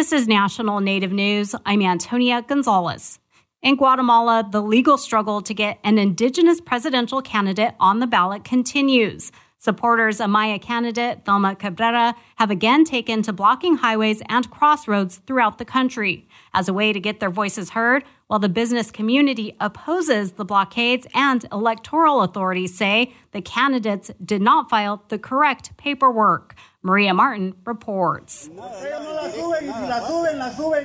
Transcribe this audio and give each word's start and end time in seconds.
This 0.00 0.14
is 0.14 0.26
National 0.26 0.80
Native 0.80 1.12
News. 1.12 1.54
I'm 1.66 1.82
Antonia 1.82 2.40
Gonzalez. 2.40 3.18
In 3.60 3.76
Guatemala, 3.76 4.48
the 4.50 4.62
legal 4.62 4.96
struggle 4.96 5.42
to 5.42 5.52
get 5.52 5.78
an 5.84 5.98
indigenous 5.98 6.58
presidential 6.58 7.20
candidate 7.20 7.74
on 7.78 7.98
the 7.98 8.06
ballot 8.06 8.42
continues. 8.42 9.30
Supporters 9.58 10.18
of 10.18 10.30
Maya 10.30 10.58
candidate 10.58 11.26
Thelma 11.26 11.54
Cabrera 11.54 12.14
have 12.36 12.50
again 12.50 12.84
taken 12.84 13.20
to 13.20 13.34
blocking 13.34 13.76
highways 13.76 14.22
and 14.30 14.50
crossroads 14.50 15.20
throughout 15.26 15.58
the 15.58 15.66
country 15.66 16.26
as 16.54 16.66
a 16.66 16.72
way 16.72 16.94
to 16.94 16.98
get 16.98 17.20
their 17.20 17.28
voices 17.28 17.68
heard, 17.68 18.02
while 18.30 18.38
the 18.38 18.48
business 18.48 18.92
community 18.92 19.56
opposes 19.58 20.32
the 20.32 20.44
blockades 20.44 21.04
and 21.14 21.44
electoral 21.50 22.22
authorities 22.22 22.72
say 22.76 23.12
the 23.32 23.42
candidates 23.42 24.12
did 24.24 24.40
not 24.40 24.70
file 24.70 25.02
the 25.08 25.18
correct 25.18 25.76
paperwork. 25.76 26.54
Maria 26.82 27.12
Martin 27.12 27.54
reports. 27.66 28.48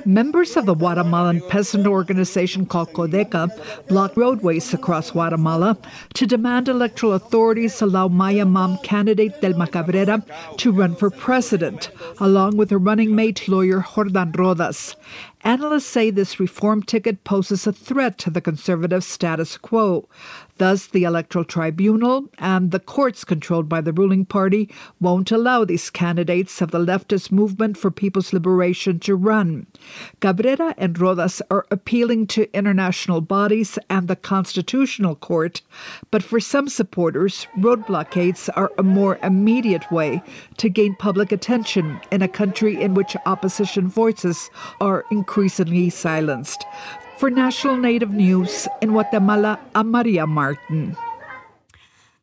Members 0.04 0.54
of 0.56 0.66
the 0.66 0.74
Guatemalan 0.74 1.40
peasant 1.48 1.86
organization 1.86 2.66
called 2.66 2.92
Codeca 2.92 3.48
blocked 3.88 4.16
roadways 4.16 4.74
across 4.74 5.12
Guatemala 5.12 5.78
to 6.12 6.26
demand 6.26 6.68
electoral 6.68 7.14
authorities 7.14 7.80
allow 7.80 8.08
Maya 8.08 8.44
Mam 8.44 8.76
candidate 8.82 9.40
Thelma 9.40 9.68
Cabrera 9.68 10.22
to 10.58 10.70
run 10.70 10.96
for 10.96 11.08
president, 11.10 11.90
along 12.18 12.58
with 12.58 12.68
her 12.70 12.78
running 12.78 13.14
mate 13.14 13.48
lawyer 13.48 13.82
Jordan 13.94 14.32
Rodas. 14.32 14.96
Analysts 15.46 15.86
say 15.86 16.10
this 16.10 16.40
reform 16.40 16.82
ticket 16.82 17.22
poses 17.22 17.68
a 17.68 17.72
threat 17.72 18.18
to 18.18 18.30
the 18.30 18.40
conservative 18.40 19.04
status 19.04 19.56
quo. 19.56 20.08
Thus, 20.58 20.86
the 20.86 21.04
Electoral 21.04 21.44
Tribunal 21.44 22.24
and 22.38 22.70
the 22.72 22.80
courts 22.80 23.24
controlled 23.24 23.68
by 23.68 23.80
the 23.80 23.92
ruling 23.92 24.24
party 24.24 24.68
won't 25.00 25.30
allow 25.30 25.64
these 25.64 25.90
candidates 25.90 26.60
of 26.60 26.70
the 26.72 26.78
leftist 26.78 27.30
movement 27.30 27.76
for 27.76 27.90
people's 27.90 28.32
liberation 28.32 28.98
to 29.00 29.14
run. 29.14 29.66
Cabrera 30.20 30.74
and 30.78 30.96
Rodas 30.98 31.42
are 31.48 31.66
appealing 31.70 32.26
to 32.28 32.52
international 32.56 33.20
bodies 33.20 33.78
and 33.88 34.08
the 34.08 34.16
Constitutional 34.16 35.14
Court, 35.14 35.60
but 36.10 36.24
for 36.24 36.40
some 36.40 36.68
supporters, 36.68 37.46
road 37.58 37.86
blockades 37.86 38.48
are 38.48 38.72
a 38.78 38.82
more 38.82 39.20
immediate 39.22 39.92
way 39.92 40.22
to 40.56 40.68
gain 40.68 40.96
public 40.96 41.30
attention 41.30 42.00
in 42.10 42.22
a 42.22 42.28
country 42.28 42.82
in 42.82 42.94
which 42.94 43.14
opposition 43.26 43.86
voices 43.86 44.50
are 44.80 45.04
increasingly 45.36 45.90
silenced. 45.90 46.64
For 47.18 47.28
National 47.28 47.76
Native 47.76 48.10
News 48.10 48.66
in 48.80 48.92
Guatemala, 48.92 49.60
I'm 49.74 49.90
Maria 49.90 50.26
Martin. 50.26 50.96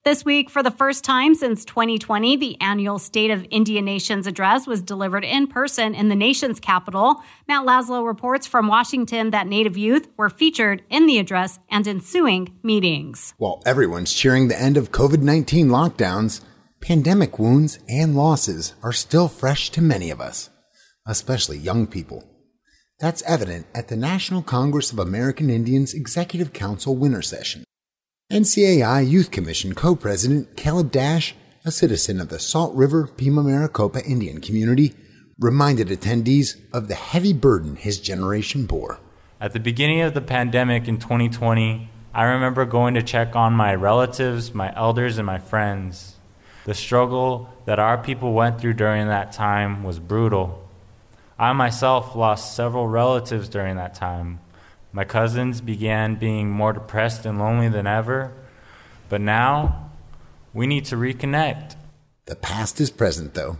This 0.03 0.25
week, 0.25 0.49
for 0.49 0.63
the 0.63 0.71
first 0.71 1.03
time 1.03 1.35
since 1.35 1.63
2020, 1.63 2.37
the 2.37 2.59
annual 2.59 2.97
State 2.97 3.29
of 3.29 3.45
Indian 3.51 3.85
Nations 3.85 4.25
address 4.25 4.65
was 4.65 4.81
delivered 4.81 5.23
in 5.23 5.45
person 5.45 5.93
in 5.93 6.09
the 6.09 6.15
nation's 6.15 6.59
capital. 6.59 7.21
Matt 7.47 7.67
Laslo 7.67 8.03
reports 8.03 8.47
from 8.47 8.67
Washington 8.67 9.29
that 9.29 9.45
Native 9.45 9.77
youth 9.77 10.07
were 10.17 10.31
featured 10.31 10.81
in 10.89 11.05
the 11.05 11.19
address 11.19 11.59
and 11.69 11.87
ensuing 11.87 12.57
meetings. 12.63 13.35
While 13.37 13.61
everyone's 13.63 14.11
cheering 14.11 14.47
the 14.47 14.59
end 14.59 14.75
of 14.75 14.91
COVID 14.91 15.21
19 15.21 15.67
lockdowns, 15.67 16.41
pandemic 16.81 17.37
wounds 17.37 17.77
and 17.87 18.15
losses 18.15 18.73
are 18.81 18.91
still 18.91 19.27
fresh 19.27 19.69
to 19.69 19.81
many 19.81 20.09
of 20.09 20.19
us, 20.19 20.49
especially 21.05 21.59
young 21.59 21.85
people. 21.85 22.27
That's 22.99 23.23
evident 23.23 23.65
at 23.73 23.87
the 23.87 23.97
National 23.97 24.41
Congress 24.41 24.91
of 24.91 24.99
American 24.99 25.49
Indians 25.49 25.93
Executive 25.93 26.53
Council 26.53 26.95
Winter 26.95 27.21
Session. 27.21 27.63
NCAI 28.31 29.09
Youth 29.09 29.31
Commission 29.31 29.73
co 29.73 29.95
president 29.95 30.55
Caleb 30.55 30.91
Dash, 30.91 31.35
a 31.65 31.71
citizen 31.71 32.21
of 32.21 32.29
the 32.29 32.39
Salt 32.39 32.73
River 32.75 33.07
Pima 33.07 33.43
Maricopa 33.43 34.03
Indian 34.05 34.39
community, 34.39 34.95
reminded 35.39 35.87
attendees 35.87 36.55
of 36.71 36.87
the 36.87 36.95
heavy 36.95 37.33
burden 37.33 37.75
his 37.75 37.99
generation 37.99 38.65
bore. 38.65 38.99
At 39.41 39.53
the 39.53 39.59
beginning 39.59 40.01
of 40.01 40.13
the 40.13 40.21
pandemic 40.21 40.87
in 40.87 40.99
2020, 40.99 41.89
I 42.13 42.23
remember 42.23 42.63
going 42.65 42.93
to 42.93 43.03
check 43.03 43.35
on 43.35 43.53
my 43.53 43.73
relatives, 43.73 44.53
my 44.53 44.73
elders, 44.75 45.17
and 45.17 45.25
my 45.25 45.39
friends. 45.39 46.15
The 46.65 46.73
struggle 46.73 47.49
that 47.65 47.79
our 47.79 47.97
people 47.97 48.33
went 48.33 48.61
through 48.61 48.75
during 48.75 49.07
that 49.07 49.33
time 49.33 49.83
was 49.83 49.99
brutal. 49.99 50.62
I 51.37 51.51
myself 51.53 52.15
lost 52.15 52.55
several 52.55 52.87
relatives 52.87 53.49
during 53.49 53.75
that 53.77 53.95
time. 53.95 54.39
My 54.91 55.03
cousins 55.03 55.61
began 55.61 56.15
being 56.15 56.51
more 56.51 56.73
depressed 56.73 57.25
and 57.25 57.39
lonely 57.39 57.69
than 57.69 57.87
ever, 57.87 58.31
but 59.09 59.21
now 59.21 59.91
we 60.53 60.67
need 60.67 60.85
to 60.85 60.95
reconnect. 60.95 61.75
The 62.25 62.35
past 62.35 62.79
is 62.79 62.91
present, 62.91 63.33
though. 63.33 63.57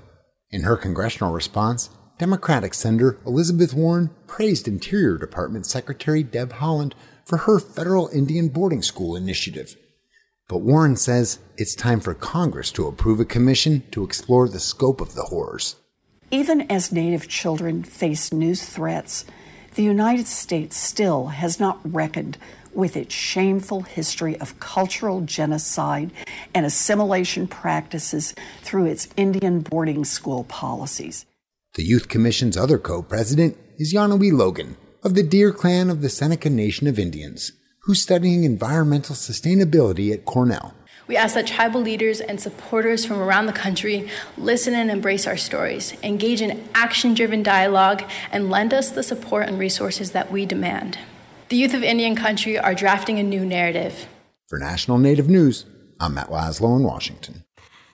In 0.51 0.61
her 0.61 0.78
congressional 0.78 1.34
response, 1.34 1.89
Democratic 2.19 2.75
Senator 2.75 3.17
Elizabeth 3.25 3.73
Warren 3.73 4.11
praised 4.28 4.67
Interior 4.67 5.17
Department 5.17 5.66
Secretary 5.66 6.22
Deb 6.22 6.53
Haaland 6.53 6.94
for 7.25 7.40
her 7.40 7.59
federal 7.59 8.07
Indian 8.09 8.50
boarding 8.50 8.84
school 8.84 9.16
initiative. 9.16 9.75
But 10.47 10.59
Warren 10.59 10.95
says 10.95 11.40
it's 11.57 11.73
time 11.73 12.00
for 12.00 12.13
Congress 12.13 12.72
to 12.73 12.85
approve 12.88 13.19
a 13.19 13.25
commission 13.25 13.84
to 13.91 14.03
explore 14.03 14.47
the 14.47 14.59
scope 14.59 15.01
of 15.01 15.16
the 15.16 15.23
horrors. 15.23 15.78
Even 16.33 16.61
as 16.61 16.91
Native 16.91 17.27
children 17.27 17.83
face 17.83 18.33
new 18.33 18.55
threats, 18.55 19.23
the 19.75 19.83
United 19.83 20.25
States 20.25 20.75
still 20.75 21.27
has 21.27 21.59
not 21.59 21.79
reckoned 21.85 22.39
with 22.73 22.97
its 22.97 23.13
shameful 23.13 23.83
history 23.83 24.35
of 24.39 24.59
cultural 24.59 25.22
genocide 25.22 26.09
and 26.55 26.66
assimilation 26.66 27.45
practices 27.45 28.33
through 28.63 28.88
its 28.88 29.09
Indian 29.16 29.59
boarding 29.59 30.03
school 30.03 30.43
policies. 30.45 31.27
The 31.75 31.83
Youth 31.83 32.09
Commission's 32.09 32.57
other 32.57 32.79
co 32.79 33.03
president 33.03 33.55
is 33.77 33.93
Yanowi 33.93 34.31
Logan 34.33 34.75
of 35.03 35.13
the 35.13 35.22
Deer 35.22 35.51
Clan 35.51 35.91
of 35.91 36.01
the 36.01 36.09
Seneca 36.09 36.49
Nation 36.49 36.88
of 36.88 36.97
Indians, 36.97 37.51
who's 37.83 38.01
studying 38.01 38.43
environmental 38.43 39.16
sustainability 39.16 40.11
at 40.11 40.25
Cornell. 40.25 40.73
We 41.06 41.18
ask 41.18 41.36
that 41.36 41.47
tribal 41.47 41.81
leaders 41.81 42.22
and 42.22 42.40
supporters 42.40 43.06
from 43.06 43.19
around 43.19 43.47
the 43.47 43.53
country 43.53 44.09
listen 44.38 44.74
and 44.74 44.90
embrace 44.90 45.28
our 45.28 45.36
stories, 45.36 45.94
engage 46.02 46.41
in 46.41 46.64
action 46.74 47.14
driven 47.14 47.44
dialogue, 47.44 48.03
and 48.31 48.50
lend 48.50 48.74
us 48.74 48.90
the 48.90 49.03
support 49.03 49.47
and 49.47 49.59
resources 49.59 50.12
that 50.12 50.31
we 50.31 50.46
demand. 50.46 50.97
The 51.50 51.58
youth 51.58 51.74
of 51.74 51.84
Indian 51.84 52.16
country 52.16 52.58
are 52.58 52.74
drafting 52.74 53.19
a 53.19 53.24
new 53.24 53.46
narrative. 53.46 54.08
For 54.47 54.58
National 54.58 54.97
Native 54.97 55.30
News, 55.30 55.66
I'm 56.00 56.14
Matt 56.14 56.30
Laslo 56.30 56.78
in 56.78 56.84
Washington. 56.84 57.44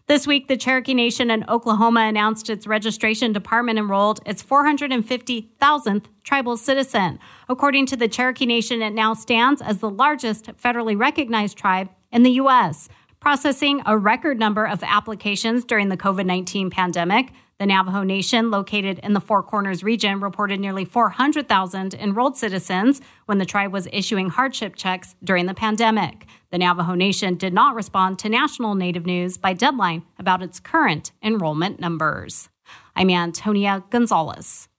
This 0.06 0.26
week, 0.26 0.48
the 0.48 0.58
Cherokee 0.58 0.96
Nation 0.96 1.30
in 1.30 1.48
Oklahoma 1.48 2.02
announced 2.02 2.50
its 2.50 2.66
registration 2.66 3.32
department 3.32 3.78
enrolled 3.78 4.20
its 4.26 4.42
450,000th 4.42 6.06
tribal 6.24 6.58
citizen. 6.58 7.20
According 7.48 7.86
to 7.88 7.96
the 7.96 8.08
Cherokee 8.08 8.48
Nation, 8.48 8.82
it 8.82 8.92
now 8.92 9.14
stands 9.14 9.62
as 9.62 9.78
the 9.80 9.90
largest 9.90 10.46
federally 10.58 10.98
recognized 10.98 11.58
tribe 11.58 11.90
in 12.12 12.24
the 12.24 12.32
U.S 12.32 12.90
processing 13.20 13.82
a 13.86 13.98
record 13.98 14.40
number 14.40 14.66
of 14.66 14.84
applications 14.84 15.66
during 15.66 15.90
the 15.90 15.98
COVID 15.98 16.26
19 16.26 16.70
pandemic. 16.70 17.32
The 17.60 17.66
Navajo 17.66 18.04
Nation, 18.04 18.52
located 18.52 19.00
in 19.00 19.12
the 19.12 19.20
Four 19.20 19.44
Corners 19.44 19.84
region, 19.84 20.22
reported 20.22 20.62
nearly 20.62 20.86
400,000 20.86 21.94
enrolled 21.94 22.38
citizens 22.38 23.02
when 23.26 23.38
the 23.38 23.46
tribe 23.46 23.74
was 23.74 23.90
issuing 23.92 24.30
hardship 24.30 24.78
checks 24.78 25.16
during 25.22 25.46
the 25.46 25.54
pandemic. 25.54 26.26
The 26.52 26.58
Navajo 26.58 26.96
Nation 26.96 27.36
did 27.36 27.54
not 27.54 27.76
respond 27.76 28.18
to 28.20 28.30
national 28.30 28.76
Native 28.76 29.06
news 29.06 29.36
by 29.36 29.52
deadline 29.52 30.04
about 30.18 30.42
its 30.42 30.62
current 30.62 31.12
enrollment 31.22 31.82
numbers. 31.82 32.48
I'm 32.96 33.10
Antonia 33.10 33.84
Gonzalez. 33.90 34.70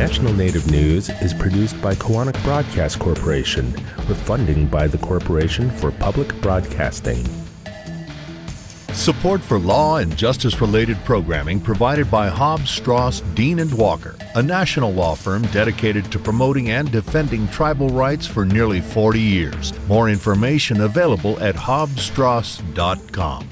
National 0.00 0.32
Native 0.32 0.70
News 0.70 1.10
is 1.20 1.34
produced 1.34 1.78
by 1.82 1.94
Koahnic 1.94 2.42
Broadcast 2.42 2.98
Corporation 2.98 3.70
with 4.08 4.18
funding 4.22 4.66
by 4.66 4.86
the 4.86 4.96
Corporation 4.96 5.70
for 5.70 5.90
Public 5.92 6.34
Broadcasting. 6.40 7.22
Support 8.94 9.42
for 9.42 9.58
law 9.58 9.98
and 9.98 10.16
justice 10.16 10.58
related 10.58 10.96
programming 11.04 11.60
provided 11.60 12.10
by 12.10 12.28
Hobbs, 12.28 12.70
Strauss, 12.70 13.20
Dean 13.34 13.58
and 13.58 13.74
Walker, 13.74 14.16
a 14.36 14.42
national 14.42 14.90
law 14.90 15.14
firm 15.14 15.42
dedicated 15.48 16.10
to 16.12 16.18
promoting 16.18 16.70
and 16.70 16.90
defending 16.90 17.46
tribal 17.48 17.90
rights 17.90 18.26
for 18.26 18.46
nearly 18.46 18.80
40 18.80 19.20
years. 19.20 19.74
More 19.86 20.08
information 20.08 20.80
available 20.80 21.38
at 21.40 21.54
hobbsstrauss.com. 21.54 23.48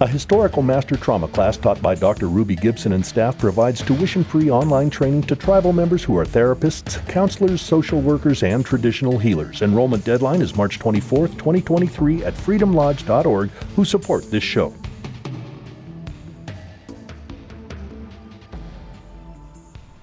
A 0.00 0.06
historical 0.06 0.62
master 0.62 0.96
trauma 0.96 1.26
class 1.26 1.56
taught 1.56 1.82
by 1.82 1.96
Dr. 1.96 2.28
Ruby 2.28 2.54
Gibson 2.54 2.92
and 2.92 3.04
staff 3.04 3.36
provides 3.36 3.82
tuition 3.82 4.22
free 4.22 4.48
online 4.48 4.90
training 4.90 5.22
to 5.22 5.34
tribal 5.34 5.72
members 5.72 6.04
who 6.04 6.16
are 6.16 6.24
therapists, 6.24 7.04
counselors, 7.08 7.60
social 7.60 8.00
workers, 8.00 8.44
and 8.44 8.64
traditional 8.64 9.18
healers. 9.18 9.60
Enrollment 9.60 10.04
deadline 10.04 10.40
is 10.40 10.54
March 10.54 10.78
24th, 10.78 11.36
2023 11.36 12.22
at 12.22 12.32
freedomlodge.org, 12.32 13.50
who 13.74 13.84
support 13.84 14.30
this 14.30 14.44
show. 14.44 14.72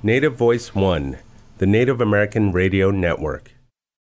Native 0.03 0.35
Voice 0.35 0.75
One, 0.75 1.19
the 1.59 1.65
Native 1.65 2.01
American 2.01 2.51
Radio 2.51 2.91
Network. 2.91 3.54